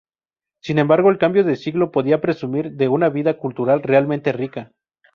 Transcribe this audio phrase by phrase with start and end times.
[0.63, 4.71] Sin embargo el cambio de siglo podía presumir de una vida cultural realmente rica.